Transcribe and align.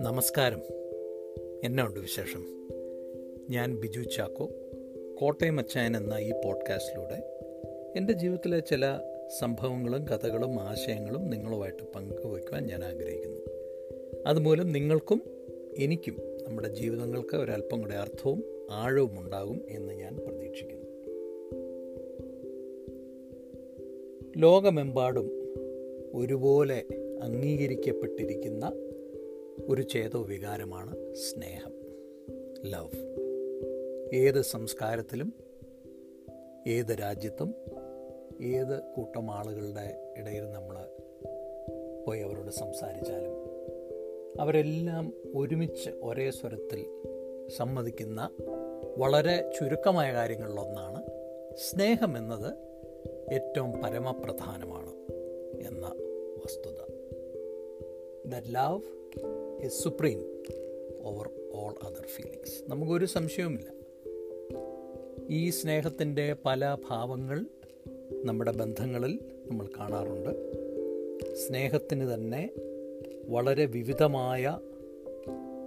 നമസ്കാരം. 0.00 0.62
എന്നാ 1.64 1.86
ഉണ്ട് 1.86 2.00
വിശേഷം? 2.00 2.68
ഞാൻ 3.50 3.76
ബിജു 3.76 4.00
ചാക്കോ 4.00 4.48
കോട്ടയം 5.18 5.58
അച്ചായൻ 5.58 5.96
എന്ന 5.96 6.14
ഈ 6.20 6.32
പോഡ്കാസ്റ്റിലൂടെ 6.44 7.38
എന്റെ 7.96 8.12
ജീവിതത്തിലെ 8.12 8.58
ചില 8.58 8.98
സംഭവങ്ങളും 9.38 10.04
കഥകളും 10.04 10.60
ആശയങ്ങളും 10.60 11.30
നിങ്ങളുമായിട്ട് 11.30 11.82
പങ്കുവയ്ക്കുവാൻ 11.94 12.66
ഞാൻ 12.66 12.84
ആഗ്രഹിക്കുന്നു. 12.84 13.40
അതുമൂലം 14.26 14.72
നിങ്ങൾക്കും 14.72 15.22
എനിക്കും 15.76 16.16
നമ്മുടെ 16.46 16.68
ജീവിതങ്ങൾക്ക് 16.68 17.36
ഒരല്പം 17.36 17.80
കൂടെ 17.80 17.94
അർത്ഥവും 17.94 18.44
ആഴവും 18.70 19.20
ഉണ്ടാകും 19.20 19.60
എന്ന് 19.68 19.94
ഞാൻ 19.94 20.16
ലോകമെമ്പാടും 24.36 25.28
ഒരുപോലെ 26.14 26.84
അംഗീകരിക്കപ്പെട്ടിരിക്കുന്ന 27.22 28.64
ഒരു 29.68 29.82
ചേതോ 29.82 30.22
വികാരമാണ് 30.22 31.14
സ്നേഹം 31.14 31.72
ലവ്. 32.66 32.90
ഏത് 34.16 34.42
സംസ്കാരത്തിലും 34.42 35.32
ഏത് 36.66 36.92
രാജ്യത്തും 37.00 37.54
ഏത് 38.42 38.82
കൂട്ടം 38.96 39.30
ആളുകളുടെ 39.30 40.14
ഇടയിൽ 40.16 40.50
നമ്മൾ 40.50 40.76
പോയി 42.06 42.20
അവരോട് 42.20 42.50
സംസാരിച്ചാലും 42.50 43.34
അവരെല്ലാം 44.40 45.12
ഒരുമിച്ച് 45.34 45.90
ഒരേ 45.90 46.30
സ്വരത്തിൽ 46.30 46.86
സമ്മതിക്കുന്ന 47.56 48.30
വളരെ 48.98 49.52
ചുരുക്കമായ 49.58 50.12
കാര്യങ്ങളിലൊന്നാണ് 50.12 51.02
സ്നേഹം 51.54 52.16
എന്നത് 52.16 52.65
ഏറ്റവും 53.32 53.72
പരമപ്രധാനമാണ് 53.72 54.90
എന്ന 55.66 55.86
വസ്തുത. 56.44 56.92
The 58.26 58.34
love 58.34 58.82
is 59.64 59.82
supreme 59.82 60.42
over 61.02 61.30
all 61.52 61.74
other 61.82 62.06
feelings 62.06 62.62
നമുക്കൊരു 62.68 63.04
സംശയവുമില്ല. 63.04 63.70
ഈ 65.30 65.50
സ്നേഹത്തിന്റെ 65.50 66.36
പല 66.44 66.76
ഭാവങ്ങൾ 66.88 67.46
നമ്മുടെ 68.24 68.52
ബന്ധങ്ങളിൽ 68.52 69.20
നമ്മൾ 69.50 69.66
കാണാറുണ്ട്. 69.66 70.30
സ്നേഹത്തിന് 71.34 72.14
തന്നെ 72.14 72.50
വളരെ 73.26 73.66
വിവിധമായ 73.66 74.60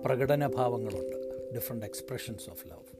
പ്രകടന 0.06 0.48
ഭാവങ്ങളുണ്ട്. 0.48 1.16
ഡിഫറെന്റ് 1.56 1.86
എക്സ്പ്രഷൻസ് 1.86 2.50
ഓഫ് 2.50 2.68
ലവ് 2.68 3.00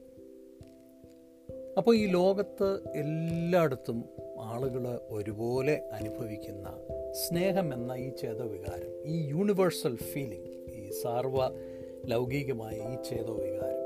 അപ്പോൾ 1.76 1.96
ഈ 1.96 2.06
ലോകത്ത് 2.06 2.88
എല്ലായിടത്തും 2.94 4.04
ആളുകൾ 4.40 5.00
ഒരുപോലെ 5.10 5.82
അനുഭവിക്കുന്ന 5.92 6.78
സ്നേഹം 7.12 7.74
എന്ന 7.74 7.92
ഈ 7.92 8.08
ചേതവികാരം 8.08 9.02
ഈ 9.04 9.28
യൂണിവേഴ്സൽ 9.28 9.96
ഫീലിംഗ് 9.96 10.76
ഈ 10.76 10.90
സാർവ 10.90 11.38
ലൗകികമായ 12.06 12.76
ഈ 12.76 13.02
ചേതോവികാരം 13.10 13.80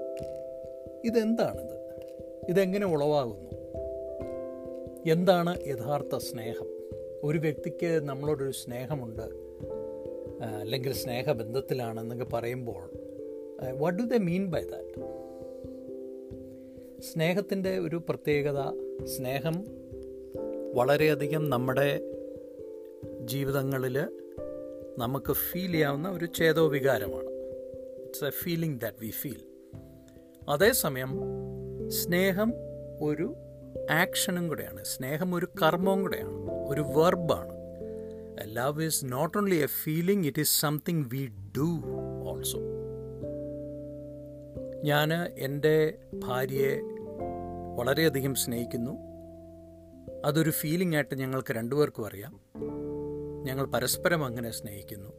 ഇതെന്താണിത്? 1.04 1.74
ഇതെങ്ങനെ 2.48 2.86
ഉളവാകുന്നു? 2.86 3.50
എന്താണ് 5.10 5.66
യഥാർത്ഥ 5.66 6.16
സ്നേഹം? 6.16 6.66
ഒരു 7.22 7.38
വ്യക്തിക്ക് 7.38 8.00
നമ്മളോടൊരു 8.02 8.50
സ്നേഹമുണ്ട് 8.50 9.44
അല്ലെങ്കിൽ 10.60 10.92
സ്നേഹബന്ധത്തിലാണെന്നൊക്കെ 10.92 12.24
പറയുമ്പോൾ 12.24 12.90
what 13.78 14.02
do 14.02 14.06
the 14.06 14.14
mean 14.14 14.50
by 14.50 14.62
that 14.62 15.00
സ്നേഹത്തിന്റെ 17.02 17.78
ഒരു 17.78 18.02
പ്രത്യേകത 18.08 18.60
സ്നേഹം 19.04 19.83
വളരെയധികം 20.74 21.50
നമ്മുടെ 21.50 22.00
ജീവിതങ്ങളിൽ 23.20 23.98
നമുക്ക് 24.98 25.32
ഫീൽ 25.32 25.72
ചെയ്യാവുന്ന 25.72 26.08
ഒരു 26.08 26.24
ചേതോ 26.24 26.68
വികാരമാണ് 26.68 27.28
it's 28.04 28.24
a 28.24 28.30
feeling 28.30 28.80
that 28.80 28.96
we 29.00 29.10
feel 29.10 29.42
അതേസമയം 30.48 31.20
സ്നേഹം 31.88 32.52
ഒരു 33.02 33.34
ആക്ഷനും 33.90 34.48
കൂടെയാണ്. 34.48 34.84
സ്നേഹം 34.84 35.34
ഒരു 35.34 35.46
കർമ്മവും 35.62 36.00
കൂടെയാണ്. 36.00 36.50
ഒരു 36.68 36.80
വെർബാണ് 36.80 37.52
love 38.56 38.84
is 38.84 39.04
not 39.04 39.38
only 39.38 39.54
a 39.54 39.66
feeling 39.66 40.26
it 40.26 40.40
is 40.40 40.60
something 40.60 41.04
we 41.12 41.28
do 41.56 41.82
also 42.28 42.58
ഞാൻ 44.84 45.12
എന്റെ 45.38 45.94
ഭാര്യയെ 46.14 46.80
വളരെയധികം 47.76 48.34
സ്നേഹിക്കുന്നു. 48.34 49.13
അതൊരു 50.24 50.50
ഫീലിംഗ് 50.50 50.96
ആയിട്ട് 50.96 51.14
ഞങ്ങൾക്ക് 51.14 51.52
രണ്ടുപേർക്കും 51.52 52.06
അറിയാം. 52.06 52.40
ഞങ്ങൾ 53.44 53.66
പരസ്പരം 53.66 54.24
അങ്ങനെ 54.24 54.50
സ്നേഹിക്കുന്നു. 54.50 55.10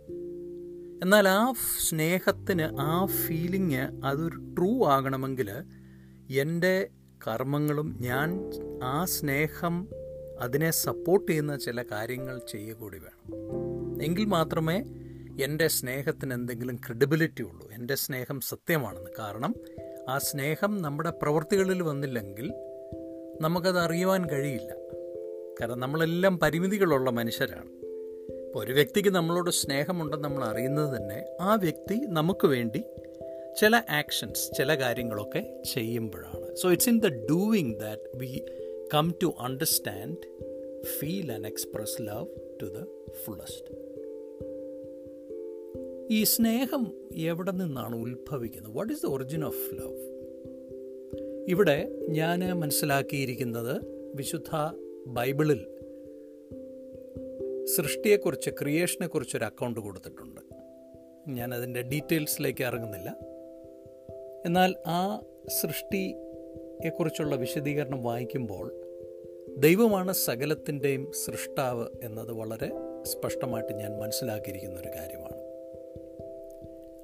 എന്നാൽ 1.03 1.29
ആ 1.29 1.53
സ്നേഹത്തിന് 1.89 2.81
ആ 2.81 3.05
ഫീലിംഗ് 3.05 4.05
അതൊരു 4.05 4.35
ട്രൂ 4.35 4.85
ആകണമെങ്കിൽ 4.85 5.51
എന്റെ 6.31 6.87
കർമ്മങ്ങളും 7.27 7.97
ഞാൻ 8.01 8.51
ആ 8.83 9.05
സ്നേഹം 9.05 9.87
അതിനെ 10.39 10.71
സപ്പോർട്ട് 10.71 11.31
ചെയ്യുന്ന 11.31 11.57
ചില 11.57 11.83
കാര്യങ്ങൾ 11.91 12.41
ചെയ്യുകൂടി 12.51 12.97
വേണം. 12.97 13.35
എങ്കിൽ 14.01 14.25
മാത്രമേ 14.25 14.83
എന്റെ 15.43 15.67
സ്നേഹത്തിന് 15.67 16.33
എന്തെങ്കിലും 16.33 16.75
ക്രെഡിബിലിറ്റി 16.75 17.41
ഉള്ളൂ. 17.41 17.69
എന്റെ 17.71 17.95
സ്നേഹം 17.95 18.41
സത്യമാണെന്ന്. 18.41 19.09
കാരണം 19.19 19.55
ആ 20.09 20.17
സ്നേഹം 20.17 20.81
നമ്മുടെ 20.81 21.09
പ്രവൃത്തികളിൽ 21.09 21.83
വന്നില്ലെങ്കിൽ 21.83 22.53
നമുക്കത് 23.41 23.79
അറിയുവാൻ 23.79 24.29
കഴിയില്ല. 24.29 24.75
കാരണം 25.61 25.79
നമ്മളെല്ലാം 25.79 26.39
പരിമിതികളുള്ള 26.39 27.09
മനുഷ്യരാണ്. 27.09 27.69
ഇപ്പോൾ 28.45 28.63
ഒരു 28.63 28.73
വ്യക്തിക്ക് 28.73 29.09
നമ്മളോട് 29.09 29.51
സ്നേഹമുണ്ടെന്ന് 29.51 30.23
നമ്മൾ 30.23 30.43
അറിയുന്നത് 30.43 30.97
തന്നെ 30.97 31.25
ആ 31.41 31.55
വ്യക്തി 31.55 31.95
നമുക്ക് 31.95 32.47
വേണ്ടി 32.47 32.83
ചില 33.59 33.81
ആക്ഷൻസ് 33.89 34.57
ചില 34.57 34.75
കാര്യങ്ങളൊക്കെ 34.75 35.61
ചെയ്യുമ്പോഴാണ്. 35.73 36.55
So 36.55 36.71
it's 36.71 36.89
in 36.89 36.99
the 36.99 37.07
doing 37.07 37.79
that 37.79 38.17
we 38.17 38.41
come 38.93 39.15
to 39.23 39.33
understand 39.39 40.17
feel 40.99 41.31
and 41.31 41.47
express 41.47 42.01
love 42.01 42.27
to 42.61 42.65
the 42.65 42.83
fullest 43.25 43.85
ഈ 46.11 46.23
സ്നേഹം 46.23 46.93
എവിടെ 47.15 47.51
നിന്നാണ് 47.51 47.95
ഉത്ഭവിക്കുന്നത്? 47.95 48.75
What 48.75 48.93
is 48.93 49.05
the 49.05 49.09
origin 49.09 49.45
of 49.45 49.75
love 49.75 50.14
ഇവിടെ 51.47 51.89
ഞാൻ 52.09 52.59
മനസ്സിലാക്കിയിരിക്കുന്നത് 52.59 53.81
വിശുദ്ധ 54.15 54.77
ബൈബിളിൽ 55.07 55.65
സൃഷ്ടിയെക്കുറിച്ച് 57.65 58.49
ക്രിയേഷനെക്കുറിച്ച് 58.49 59.37
ഒരു 59.37 59.45
അക്കൗണ്ട് 59.45 59.79
കൊടുത്തിട്ടുണ്ട്. 59.79 60.41
ഞാൻ 61.27 61.49
ഞാനതിന്റെ 61.49 61.81
ഡീറ്റെയിൽസിലേക്ക് 61.81 62.63
ഇറങ്ങുന്നില്ല. 62.63 63.09
എന്നാൽ 64.45 64.75
ആ 64.87 65.21
സൃഷ്ടിയെക്കുറിച്ചുള്ള 65.61 67.35
വിശദീകരണം 67.35 68.03
വായിക്കുമ്പോൾ 68.03 68.73
ദൈവമാണ് 69.57 70.13
സകലത്തിന്റെയും 70.13 71.11
സൃഷ്ടാവ് 71.11 71.87
എന്നത് 72.03 72.31
വളരെ 72.31 72.71
സ്പഷ്ടമായിട്ട് 73.03 73.73
ഞാൻ 73.73 73.99
മനസ്സിലാക്കിയിരിക്കുന്ന 73.99 74.79
ഒരു 74.79 74.87
കാര്യമാണ്. 74.87 75.24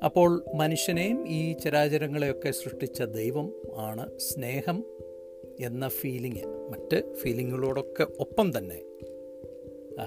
അപ്പോൾ 0.03 0.43
മനുഷ്യനെയും 0.55 1.27
ഈ 1.27 1.53
ചരാചരങ്ങളെയൊക്കെ 1.53 2.51
സൃഷ്ടിച്ച 2.51 3.03
ദൈവം 3.03 3.53
ആണ് 3.75 4.19
സ്നേഹം 4.19 4.83
എന്ന 5.59 5.87
ഫീലിംഗ് 5.87 6.45
മറ്റ് 6.45 7.15
ഫീലിങ്ങുകളോടൊക്കെ 7.15 8.03
ഒപ്പം 8.19 8.57
തന്നെ 8.57 8.81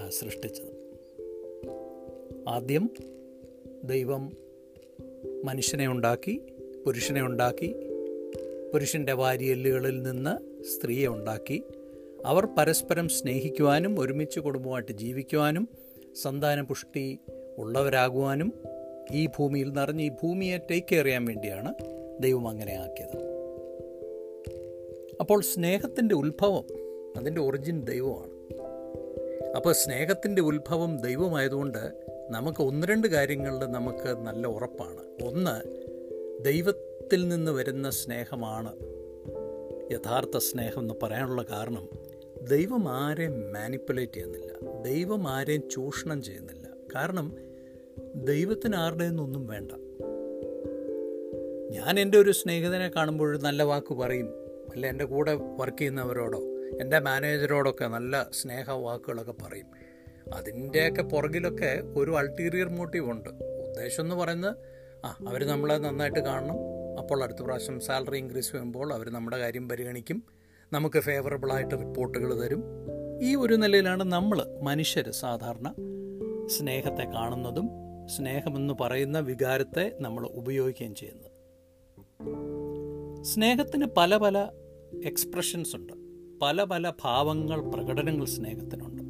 സൃഷ്ടിച്ചത്. 0.09 0.73
ആദ്യം 2.47 2.89
ദൈവം 3.83 4.37
മനുഷ്യനെ 5.43 5.87
ഉണ്ടാക്കി 5.87 6.41
പുരുഷനെ 6.85 7.21
ഉണ്ടാക്കി 7.21 7.75
പുരുഷന്റെ 8.73 9.13
വാരിയല്ലുകളിൽ 9.13 10.01
നിന്ന് 10.01 10.63
സ്ത്രീയെ 10.63 11.07
ഉണ്ടാക്കി. 11.07 11.63
അവർ 12.25 12.45
പരസ്പരം 12.45 13.09
സ്നേഹിക്കുവാനും 13.09 13.99
ഒരുമിച്ച് 13.99 14.39
കുടുംബമായിട്ട് 14.39 14.91
ജീവിക്കുവാനും 14.91 15.69
സന്താനപുഷ്ടി 16.15 17.19
ഉള്ളവരാകുവാനും 17.57 18.53
ഈ 19.11 19.25
ഭൂമിയിൽ 19.25 19.69
നിറഞ്ഞ് 19.69 20.03
ഈ 20.03 20.09
ഭൂമിയെ 20.09 20.57
ടേക്ക് 20.57 20.87
കെയർ 20.91 21.05
ചെയ്യാൻ 21.05 21.25
വേണ്ടിയാണ് 21.25 21.73
ദൈവം 22.19 22.47
അങ്ങനെ 22.47 22.73
ആക്കിയത്. 22.73 23.35
അപ്പോൾ 25.19 25.41
സ്നേഹത്തിന്റെ 25.41 26.15
ഉത്ഭവം 26.15 26.63
അതിന്റെ 27.17 27.41
ഒറിജിൻ 27.41 27.81
ദൈവമാണ്. 27.81 28.35
അപ്പോൾ 29.55 29.73
സ്നേഹത്തിന്റെ 29.73 30.41
ഉത്ഭവം 30.41 30.97
ദൈവമായതുകൊണ്ട് 30.97 32.05
നമുക്ക് 32.29 32.63
ഒന്ന് 32.63 32.87
രണ്ട് 32.87 33.07
കാര്യങ്ങളിൽ 33.07 33.59
നമുക്ക് 33.59 34.17
നല്ല 34.17 34.47
ഉറപ്പാണ്. 34.47 35.27
ഒന്ന് 35.27 35.85
ദൈവത്തിൽ 36.43 37.27
നിന്ന് 37.27 37.51
വരുന്ന 37.51 37.89
സ്നേഹമാണ് 37.89 38.75
യഥാർത്ഥ 39.91 40.37
സ്നേഹം 40.37 40.81
എന്ന് 40.81 40.93
പറയാനുള്ള 41.03 41.45
കാരണം 41.51 41.89
ദൈവം 42.41 42.89
ആരെയും 42.89 43.53
മാനിപ്പുലേറ്റ് 43.53 44.13
ചെയ്യുന്നില്ല. 44.13 44.81
ദൈവം 44.81 45.27
ആരെയും 45.27 45.63
ചൂഷണം 45.71 46.23
ചെയ്യുന്നില്ല. 46.23 46.67
കാരണം 46.95 47.44
ദൈവത്തിന് 48.15 48.75
ആരുടെ 48.75 49.07
നിന്നൊന്നും 49.07 49.47
വേണ്ട. 49.47 49.71
ഞാൻ 51.71 51.99
എന്റെ 51.99 52.17
ഒരു 52.17 52.31
സ്നേഹിതനെ 52.31 52.91
കാണുമ്പോൾ 52.95 53.41
നല്ല 53.41 53.63
വാക്ക് 53.63 53.93
പറയും. 53.93 54.27
അല്ല 54.75 54.87
എന്റെ 54.87 55.05
കൂടെ 55.05 55.33
വർക്ക് 55.33 55.77
ചെയ്യുന്നവരോടോ 55.77 56.39
എന്റെ 56.81 56.99
മാനേജരോടൊക്കെ 56.99 57.85
നല്ല 57.85 58.29
സ്നേഹ 58.33 58.71
വാക്കുകളൊക്കെ 58.71 59.31
പറയും. 59.31 59.65
അതിന്റെയൊക്കെ 60.33 61.01
പുറകിലൊക്കെ 61.01 61.81
ഒരു 61.95 62.11
അൾട്ടീരിയർ 62.11 62.69
മോട്ടീവ് 62.69 63.11
ഉണ്ട്. 63.11 63.29
ഉദ്ദേശം 63.69 64.03
എന്ന് 64.03 64.15
പറയുന്നത് 64.15 64.55
ആ 65.05 65.17
അവർ 65.27 65.47
നമ്മളെ 65.47 65.77
നന്നായിട്ട് 65.77 66.19
കാണണം. 66.19 66.55
അപ്പോൾ 66.99 67.23
അടുത്ത 67.23 67.37
പ്രാവശ്യം 67.41 67.79
സാലറി 67.79 68.17
ഇൻക്രീസ് 68.17 68.51
ചെയ്യുമ്പോൾ 68.51 68.93
അവർ 68.93 69.09
നമ്മുടെ 69.09 69.37
കാര്യം 69.37 69.69
പരിഗണിക്കും. 69.69 70.23
നമുക്ക് 70.73 70.99
ഫേവറബിളായിട്ട് 70.99 71.71
റിപ്പോർട്ടുകൾ 71.71 72.43
തരും. 72.43 72.63
ഈ 73.21 73.35
ഒരു 73.35 73.53
നിലയിലാണ് 73.53 74.03
നമ്മൾ 74.03 74.59
മനുഷ്യർ 74.63 75.11
സാധാരണ 75.11 75.73
സ്നേഹത്തെ 76.45 77.03
കാണുന്നതും 77.05 77.84
സ്നേഹമെന്ന് 78.05 78.73
പറയുന്ന 78.81 79.19
വികാരത്തെ 79.19 79.97
നമ്മൾ 80.01 80.27
ഉപയോഗിക്കുകയും 80.27 80.95
ചെയ്യുന്നത് 80.95 81.35
സ്നേഹത്തിന് 83.23 83.85
പല 83.97 84.17
പല 84.17 84.51
എക്സ്പ്രഷൻസ് 85.05 85.75
ഉണ്ട്. 85.75 85.93
പല 86.41 86.63
പല 86.63 86.93
ഭാവങ്ങൾ 87.01 87.61
പ്രകടനങ്ങൾ 87.69 88.25
സ്നേഹത്തിനുണ്ട്. 88.25 89.01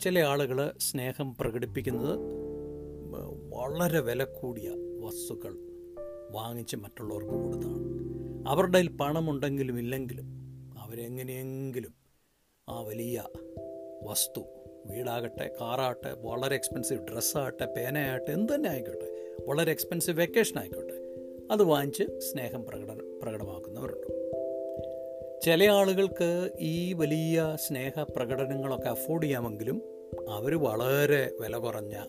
ചില 0.00 0.18
ആളുകൾ 0.18 0.72
സ്നേഹം 0.80 1.36
പ്രകടിപ്പിക്കുന്നത് 1.40 2.18
വളരെ 3.54 4.00
വില 4.00 4.24
കൂടിയ 4.24 4.70
വസ്തുക്കൾ 5.00 5.56
വാങ്ങിച്ച് 6.30 6.76
മറ്റുള്ളവർക്ക് 6.76 7.30
കൊടുത്താണ്. 7.30 7.78
അവരുടെ 8.48 8.72
കയ്യിൽ 8.72 8.96
പണമുണ്ടെങ്കിലും 8.96 9.78
ഇല്ലെങ്കിലും 9.78 10.26
അവരെങ്ങനെയെങ്കിലും 10.78 11.94
ആ 12.68 12.80
വലിയ 12.80 13.24
വസ്തു 14.04 14.40
വീടാകട്ടെ 14.90 15.50
കാറാകട്ടെ 15.60 16.12
വളരെ 16.16 16.56
എക്സ്പെൻസീവ് 16.56 17.00
ഡ്രസ്സാകട്ടെ 17.12 17.66
പേനയാകട്ടെ 17.66 18.32
എന്ത് 18.32 18.54
തന്നെ 18.54 18.70
ആയിക്കോട്ടെ 18.70 19.36
വളരെ 19.46 19.70
എക്സ്പെൻസീവ് 19.70 20.20
വെക്കേഷൻ 20.20 20.58
ആയിക്കോട്ടെ 20.58 20.92
അത് 21.52 21.62
വാങ്ങിച്ച് 21.62 22.18
സ്നേഹം 22.18 22.64
പ്രകട 22.66 22.92
പ്രകടമാക്കുന്നവരുണ്ട്. 23.22 24.20
ചില 25.40 25.64
ആളുകൾക്ക് 25.64 26.50
ഈ 26.60 26.92
വലിയ 26.92 27.56
സ്നേഹ 27.66 28.02
പ്രകടനങ്ങളൊക്കെ 28.02 28.88
അഫോർഡ് 28.88 29.22
ചെയ്യാമെങ്കിലും 29.22 29.82
അവർ 30.28 30.54
വളരെ 30.54 31.30
വില 31.40 31.56
കുറഞ്ഞ 31.56 32.04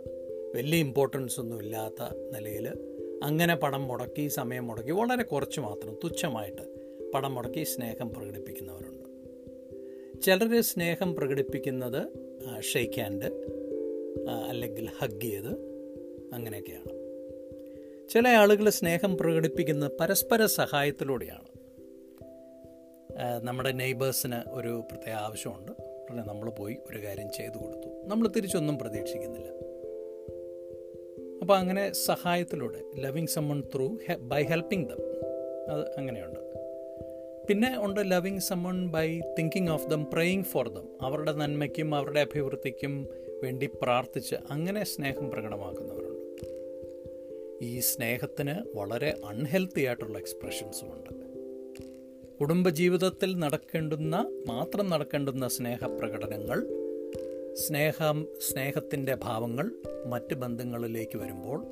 വലിയ 0.55 0.79
ഇമ്പോർട്ടൻസ് 0.79 1.39
ഒന്നും 1.39 1.59
ഇല്ലാത്ത 1.59 2.15
നിലയിൽ 2.33 2.67
അങ്ങനെ 3.23 3.55
പണം 3.55 3.87
മുടക്കി 3.87 4.27
സമയം 4.27 4.67
മുടക്കി 4.67 4.91
വളരെ 4.91 5.23
കുറച്ച് 5.23 5.59
മാത്രം 5.59 5.97
തുച്ഛമായിട്ട് 6.03 6.61
പണം 7.13 7.35
മുടക്കി 7.35 7.63
സ്നേഹം 7.63 8.09
പ്രകടിപ്പിക്കുന്നവരുണ്ട്. 8.09 9.01
ചിലർ 10.21 10.61
സ്നേഹം 10.61 11.15
പ്രകടിപ്പിക്കുന്നത് 11.15 12.30
ഷെയ്ക്ക് 12.61 13.01
ഹാൻഡ് 13.01 13.25
അല്ലെങ്കിൽ 14.49 14.89
ഹഗ് 14.99 15.21
ചെയ്ത് 15.21 15.51
അങ്ങനെയൊക്കെയാണ്. 16.33 17.01
ചില 18.09 18.27
ആളുകൾ 18.27 18.69
സ്നേഹം 18.69 19.17
പ്രകടിപ്പിക്കുന്ന 19.17 19.89
പരസ്പര 19.99 20.45
സഹായത്തിലൂടെയാണ്. 20.45 21.51
നമ്മുടെ 23.43 23.71
നെയ്ബേഴ്സിന് 23.71 24.49
ഒരു 24.49 24.83
പ്രത്യേക 24.91 25.15
ആവശ്യമുണ്ട്. 25.15 25.71
ഉടനെ 26.09 26.23
നമ്മൾ 26.23 26.49
പോയി 26.49 26.77
ഒരു 26.89 26.97
കാര്യം 26.97 27.31
ചെയ്തു 27.31 27.57
കൊടുത്തു. 27.57 27.87
നമ്മൾ 28.07 28.27
തിരിച്ചൊന്നും 28.27 28.79
പ്രതീക്ഷിക്കുന്നില്ല. 28.79 29.47
അപ്പോൾ 31.41 31.57
അങ്ങനെ 31.57 31.91
സഹായത്തിലൂടെ 31.91 32.81
loving 32.99 33.27
someone 33.27 33.63
through 33.75 33.97
by 34.19 34.43
helping 34.43 34.89
them 34.89 35.01
അത് 35.71 35.97
അങ്ങനെയുണ്ട്. 35.97 36.39
പിന്നെ 37.49 37.85
ഉണ്ട് 37.85 38.11
loving 38.11 38.39
someone 38.39 38.87
by 38.87 39.21
thinking 39.39 39.69
of 39.69 39.87
them 39.87 40.05
praying 40.13 40.43
for 40.43 40.67
them 40.67 40.97
അവരുടെ 41.01 41.31
നന്മയ്ക്കും 41.31 41.95
അവരുടെ 41.95 42.19
അഭിവൃദ്ധിക്കും 42.19 43.07
വേണ്ടി 43.43 43.69
പ്രാർത്ഥിച്ച് 43.81 44.35
അങ്ങനെ 44.49 44.83
സ്നേഹം 44.83 45.29
പ്രകടമാക്കുന്നവരുണ്ട്. 45.29 46.45
ഈ 47.65 47.79
സ്നേഹത്തിന് 47.79 48.77
വളരെ 48.77 49.21
അൺഹെൽത്തി 49.25 49.81
ആയിട്ടുള്ള 49.81 50.17
എക്സ്പ്രഷൻസും 50.17 50.93
ഉണ്ട്. 50.93 51.09
കുടുംബജീവിതത്തിൽ 52.39 53.39
നടക്കേണ്ടുന്ന 53.39 54.43
മാത്രം 54.47 54.89
നടക്കേണ്ടുന്ന 54.89 55.47
സ്നേഹപ്രകടനങ്ങൾ 55.47 56.59
സ്നേഹം 57.53 58.27
സ്നേഹത്തിന്റെ 58.51 59.15
ഭാവങ്ങൾ 59.15 59.71
മറ്റ് 60.07 60.33
ബന്ധങ്ങളിലേക്ക് 60.33 61.17
വരുമ്പോൾ 61.17 61.65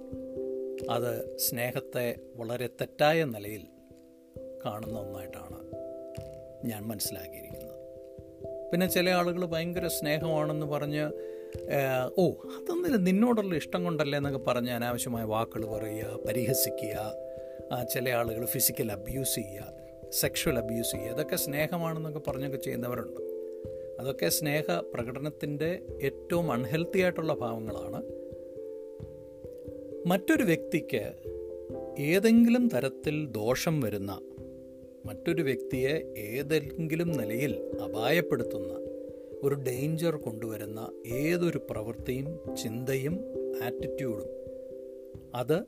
അത് 0.90 1.38
സ്നേഹത്തെ 1.38 2.16
വളരെ 2.36 2.68
തെറ്റായ 2.68 3.24
നിലയിൽ 3.24 3.62
കാണുന്ന 4.66 5.00
ഒന്നായിട്ടാണ് 5.00 5.60
ഞാൻ 6.68 6.84
മനസ്സിലാക്കിയിരിക്കുന്നത്. 6.84 7.76
പിന്നെ 8.72 8.88
ചില 8.88 9.10
ആളുകൾ 9.10 9.46
ഭയങ്കര 9.46 9.88
സ്നേഹമാണെന്ന് 9.88 10.66
പറഞ്ഞ് 10.66 11.12
ഓ 12.18 12.30
അതൊന്നും 12.30 13.04
നിന്നോടുള്ള 13.04 13.56
ഇഷ്ടം 13.56 13.84
കൊണ്ടല്ലേ 13.84 14.18
എന്നൊക്കെ 14.18 14.40
പറഞ്ഞ് 14.40 14.72
അനാവശ്യമായ 14.72 15.24
വാക്കുകൾ 15.24 15.66
പറയുക 15.66 16.20
പരിഹസിക്കുക 16.28 17.14
ചില 17.94 18.10
ആളുകൾ 18.10 18.46
ഫിസിക്കൽ 18.46 18.92
അബ്യൂസ് 18.92 19.36
ചെയ്യുക 19.36 19.74
സെക്ഷൽ 20.10 20.58
അബ്യൂസ് 20.58 20.92
ചെയ്യുക 20.92 21.12
അതൊക്കെ 21.12 21.36
സ്നേഹമാണെന്നൊക്കെ 21.36 22.20
പറഞ്ഞൊക്കെ 22.20 22.58
ചെയ്യുന്നവരുണ്ട്. 22.58 23.22
അതൊക്കെ 24.00 24.30
സ്നേഹ 24.30 24.66
പ്രകടനത്തിന്റെ 24.94 25.80
ഏറ്റവും 26.04 26.52
അൺഹെൽത്തി 26.52 27.00
ആയിട്ടുള്ള 27.00 27.34
ഭാവങ്ങളാണ്. 27.34 28.04
മറ്റൊരു 30.08 30.44
വ്യക്തിക്ക് 30.44 31.14
ഏതെങ്കിലും 32.00 32.68
തരത്തിൽ 32.68 33.28
ദോഷം 33.28 33.82
വരുന്ന 33.82 34.20
മറ്റൊരു 35.06 35.44
വ്യക്തിയെ 35.44 36.14
ഏതെങ്കിലും 36.18 37.12
നിലയിൽ 37.12 37.78
അപായപ്പെടുത്തുന്ന 37.84 38.74
ഒരു 39.44 39.56
ഡേഞ്ചർ 39.56 40.16
കൊണ്ടുവരുന്ന 40.16 40.92
ഏതൊരു 41.08 41.62
പ്രവൃത്തിയും 41.70 42.56
ചിന്തയും 42.56 43.14
ആറ്റിറ്റ്യൂഡും 43.64 44.28
അത് 45.36 45.64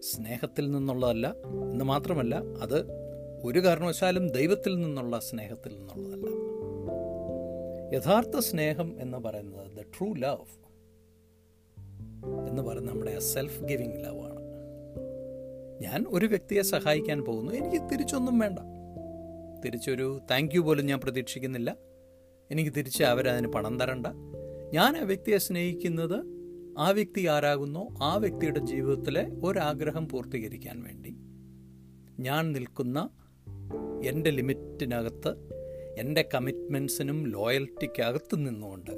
സ്നേഹത്തിൽ 0.00 0.70
നിന്നുള്ളതല്ല 0.70 1.34
എന്ന് 1.72 1.84
മാത്രമല്ല 1.84 2.34
അത് 2.62 2.84
ഒരു 3.44 3.58
കാരണവശാലും 3.58 4.28
ദൈവത്തിൽ 4.28 4.80
നിന്നുള്ള 4.80 5.18
സ്നേഹത്തിൽ 5.18 5.76
നിന്നുള്ളതല്ല. 5.76 6.26
യഥാർത്ഥ 7.96 8.38
സ്നേഹം 8.38 8.96
എന്ന് 9.00 9.18
പറയുന്നത് 9.18 9.76
ദ 9.76 9.80
ട്രൂ 9.80 10.14
ലവ് 10.14 10.66
എന്ന് 12.48 12.62
പറയുന്നത് 12.62 12.94
നമ്മുടെ 12.94 13.20
സെൽഫ് 13.20 13.62
ഗിവിങ് 13.62 14.04
ലവ് 14.04 14.20
ആണ്. 14.20 14.45
ഞാൻ 15.80 16.04
ഒരു 16.08 16.26
വ്യക്തിയെ 16.26 16.62
സഹായിക്കാൻ 16.62 17.20
പോകുന്നു. 17.20 17.52
എനിക്ക് 17.52 17.90
തിരിച്ചൊന്നും 17.92 18.38
വേണ്ട. 18.38 18.58
തിരിച്ചൊരു 19.64 20.20
താങ്ക് 20.30 20.54
യു 20.54 20.60
പോലും 20.60 20.86
ഞാൻ 20.86 21.00
പ്രതീക്ഷിക്കുന്നില്ല. 21.00 21.76
എനിക്ക് 22.50 22.70
തിരിച്ച് 22.76 23.04
അവരതിന് 23.04 23.48
പണം 23.48 23.80
തരണ്ട. 23.80 24.06
ഞാൻ 24.74 24.96
ആ 24.96 25.02
വ്യക്തിയെ 25.02 25.38
സ്നേഹിക്കുന്നത് 25.38 26.36
ആ 26.78 26.90
വ്യക്തി 26.90 27.26
ആരാകുന്നോ? 27.26 27.88
ആ 28.02 28.16
വ്യക്തിയുടെ 28.16 28.58
ജീവിതത്തിലെ 28.58 29.30
ഒരാഗ്രഹം 29.44 30.08
പൂർത്തീകരിക്കാൻ 30.08 30.82
വേണ്ടി. 30.82 31.16
ഞാൻ 32.22 32.52
നിൽക്കുന്ന 32.52 33.10
എന്റെ 34.04 34.30
ലിമിറ്റിനകത്ത് 34.30 35.56
എന്റെ 35.98 36.28
കമ്മിറ്റ്മെൻസിനും 36.34 37.26
ലോയൽറ്റിക്കകത്ത് 37.26 38.34
നിന്നുകൊണ്ട് 38.34 38.90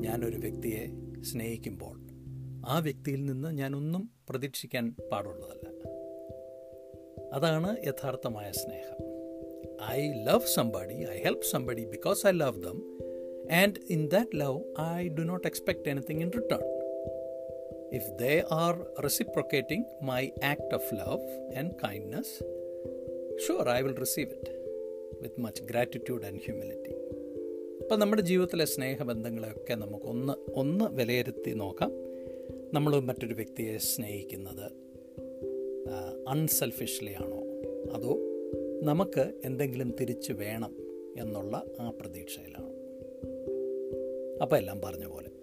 ഞാനൊരു 0.00 0.36
വ്യക്തിയെ 0.36 0.86
സ്നേഹിക്കുമ്പോൾ 1.22 2.00
ആ 2.68 2.78
വ്യക്തിയിൽ 2.78 3.24
നിന്ന് 3.24 3.48
ഞാനൊന്നും 3.48 4.10
പ്രതീക്ഷിക്കാൻ 4.28 4.94
പാടുള്ളതല്ല. 5.12 5.63
അതാണ് 7.34 7.76
യഥാർത്ഥമായ 7.86 8.52
സ്നേഹം. 8.52 8.98
I 9.90 10.12
love 10.22 10.46
somebody 10.54 10.94
I 10.94 11.18
help 11.18 11.46
somebody 11.46 11.84
because 11.84 12.26
I 12.26 12.30
love 12.30 12.62
them 12.62 12.78
and 13.52 13.74
in 13.90 14.08
that 14.08 14.40
love 14.40 14.58
I 14.80 15.08
do 15.08 15.20
not 15.20 15.48
expect 15.48 15.88
anything 15.88 16.20
in 16.20 16.30
return 16.36 16.64
if 17.92 18.10
they 18.18 18.42
are 18.50 18.74
reciprocating 19.02 19.86
my 20.02 20.30
act 20.44 20.74
of 20.74 20.94
love 20.94 21.20
and 21.56 21.74
kindness 21.84 22.34
sure 23.46 23.70
I 23.70 23.80
will 23.80 23.96
receive 23.98 24.30
it 24.30 24.52
with 25.22 25.40
much 25.40 25.62
gratitude 25.62 26.24
and 26.24 26.40
humility 26.44 26.92
അപ്പം 27.80 28.00
നമ്മുടെ 28.00 28.22
ജീവിതത്തിലെ 28.22 28.64
സ്നേഹബന്ധങ്ങളെയൊക്കെ 28.64 29.74
നമുക്കൊന്ന് 29.74 30.32
ഒന്ന് 30.50 30.84
വിലയിരുത്തി 30.84 31.50
നോക്കാം. 31.50 31.92
നമ്മൾ 32.74 33.00
മറ്റൊരു 33.00 33.34
വ്യക്തിയെ 33.34 33.76
സ്നേഹിക്കുന്നത് 33.78 34.66
അൺസെൽഫിഷ്ലി 36.28 37.12
ആണോ? 37.12 37.40
അതോ 37.92 38.18
നമുക്ക് 38.82 39.32
എന്തെങ്കിലും 39.44 39.94
തിരിച്ചു 40.00 40.32
വേണം 40.32 40.76
എന്നുള്ള 41.18 41.64
ആ 41.80 41.90
പ്രതീക്ഷയിലാണോ? 41.90 42.70
അപ്പോൾ 44.42 44.56
എല്ലാം 44.56 44.80
പറഞ്ഞ 44.80 45.06
പോലെ. 45.06 45.33